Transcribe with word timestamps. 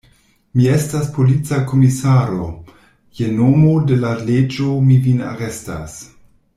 Mi 0.59 0.63
estas 0.75 1.09
polica 1.17 1.59
komisaro: 1.73 2.49
je 3.19 3.29
nomo 3.41 3.77
de 3.93 4.01
la 4.07 4.15
leĝo 4.31 4.71
mi 4.89 5.01
vin 5.09 5.25
arestas. 5.35 6.01